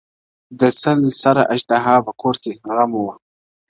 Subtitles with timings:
[0.59, 3.13] د سل سره اژدها په كور كي غم وو-